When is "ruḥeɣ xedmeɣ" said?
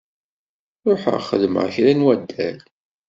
0.87-1.65